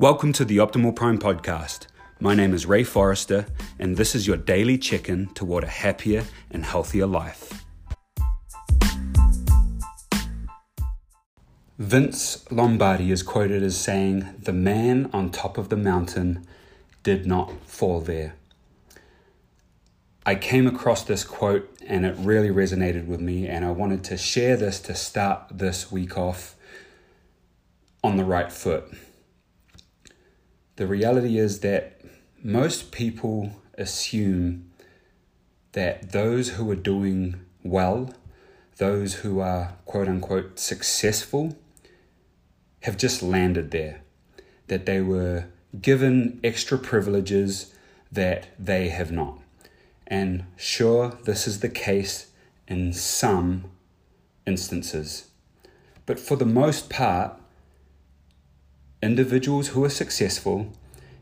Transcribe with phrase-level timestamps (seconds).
[0.00, 1.88] Welcome to the Optimal Prime podcast.
[2.20, 3.46] My name is Ray Forrester,
[3.80, 7.64] and this is your daily check in toward a happier and healthier life.
[11.80, 16.46] Vince Lombardi is quoted as saying, The man on top of the mountain
[17.02, 18.36] did not fall there.
[20.24, 24.16] I came across this quote and it really resonated with me, and I wanted to
[24.16, 26.54] share this to start this week off
[28.04, 28.94] on the right foot
[30.78, 32.00] the reality is that
[32.40, 34.70] most people assume
[35.72, 38.14] that those who are doing well,
[38.76, 41.58] those who are quote unquote successful,
[42.82, 44.02] have just landed there,
[44.68, 45.46] that they were
[45.82, 47.74] given extra privileges
[48.12, 49.40] that they have not.
[50.06, 52.30] And sure, this is the case
[52.68, 53.64] in some
[54.46, 55.26] instances.
[56.06, 57.32] But for the most part,
[59.02, 60.72] individuals who are successful,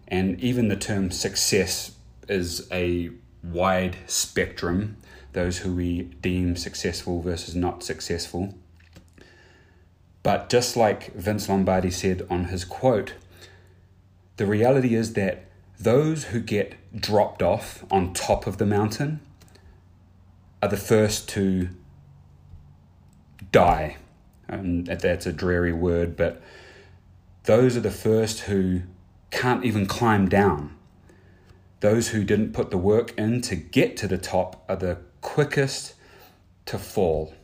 [0.09, 1.93] and even the term success
[2.29, 3.11] is a
[3.43, 4.97] wide spectrum,
[5.33, 8.55] those who we deem successful versus not successful.
[10.23, 13.15] But just like Vince Lombardi said on his quote,
[14.37, 15.45] the reality is that
[15.79, 19.21] those who get dropped off on top of the mountain
[20.63, 21.69] are the first to
[23.53, 23.97] die.
[24.49, 26.43] And that's a dreary word, but
[27.47, 28.83] those are the first who
[29.31, 30.77] can't even climb down.
[31.81, 35.95] Those who didn't put the work in to get to the top are the quickest
[36.67, 37.35] to fall.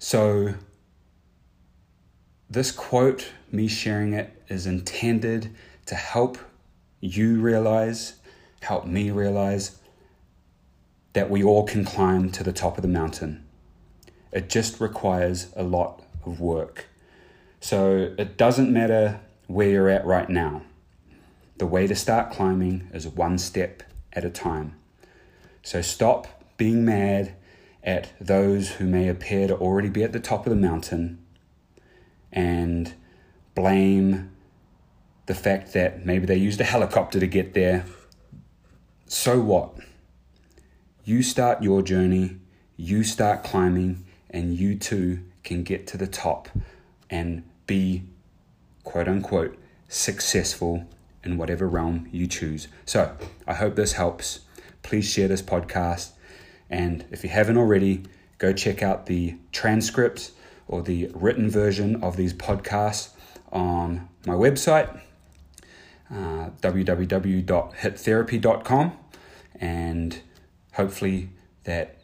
[0.00, 0.54] So,
[2.50, 5.54] this quote, me sharing it, is intended
[5.86, 6.38] to help
[7.00, 8.14] you realize,
[8.62, 9.78] help me realize
[11.12, 13.46] that we all can climb to the top of the mountain.
[14.32, 16.86] It just requires a lot of work.
[17.60, 20.62] So it doesn't matter where you're at right now.
[21.58, 24.76] The way to start climbing is one step at a time.
[25.62, 27.34] So stop being mad
[27.82, 31.24] at those who may appear to already be at the top of the mountain
[32.32, 32.94] and
[33.54, 34.30] blame
[35.26, 37.84] the fact that maybe they used a helicopter to get there.
[39.06, 39.74] So what?
[41.04, 42.36] You start your journey,
[42.76, 46.48] you start climbing, and you too can get to the top
[47.10, 48.04] and be
[48.84, 49.58] quote unquote
[49.88, 50.86] successful
[51.24, 52.66] in whatever realm you choose.
[52.84, 54.40] So I hope this helps.
[54.82, 56.10] Please share this podcast.
[56.70, 58.02] And if you haven't already,
[58.38, 60.32] go check out the transcripts
[60.66, 63.10] or the written version of these podcasts
[63.50, 65.00] on my website,
[66.10, 68.92] uh, www.hittherapy.com.
[69.60, 70.20] And
[70.74, 71.30] hopefully,
[71.64, 71.96] that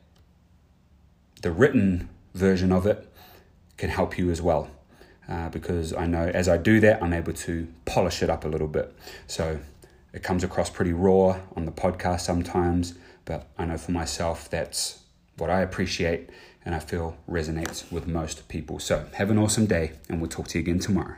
[1.42, 3.08] the written version of it
[3.76, 4.68] can help you as well
[5.28, 8.48] uh, because I know as I do that, I'm able to polish it up a
[8.48, 8.94] little bit.
[9.26, 9.58] So
[10.12, 15.00] it comes across pretty raw on the podcast sometimes, but I know for myself that's
[15.36, 16.30] what I appreciate
[16.64, 18.78] and I feel resonates with most people.
[18.78, 21.16] So have an awesome day, and we'll talk to you again tomorrow.